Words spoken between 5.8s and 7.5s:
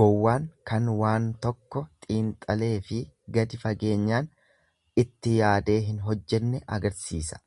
hin hojjenne agarsiisa.